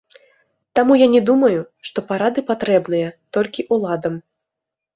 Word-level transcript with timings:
Таму 0.79 0.93
я 0.99 1.07
не 1.15 1.21
думаю, 1.29 1.59
што 1.91 2.05
парады 2.09 2.45
патрэбныя 2.49 3.13
толькі 3.39 3.69
ўладам. 3.77 4.21